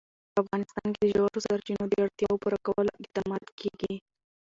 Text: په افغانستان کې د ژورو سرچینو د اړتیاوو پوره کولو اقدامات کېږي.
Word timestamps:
په 0.33 0.37
افغانستان 0.43 0.87
کې 0.95 1.01
د 1.03 1.09
ژورو 1.15 1.43
سرچینو 1.45 1.85
د 1.89 1.93
اړتیاوو 2.03 2.41
پوره 2.43 2.59
کولو 2.67 2.91
اقدامات 3.01 3.45
کېږي. 3.59 3.93